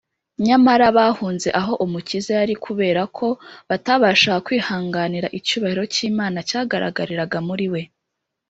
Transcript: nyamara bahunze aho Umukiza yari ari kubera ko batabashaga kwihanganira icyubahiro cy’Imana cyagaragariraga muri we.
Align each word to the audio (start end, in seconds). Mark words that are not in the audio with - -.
nyamara 0.45 0.85
bahunze 0.97 1.49
aho 1.59 1.73
Umukiza 1.85 2.31
yari 2.33 2.41
ari 2.43 2.55
kubera 2.65 3.01
ko 3.17 3.27
batabashaga 3.69 4.43
kwihanganira 4.45 5.33
icyubahiro 5.39 5.83
cy’Imana 5.93 6.37
cyagaragariraga 6.49 7.37
muri 7.47 7.67
we. 7.73 7.81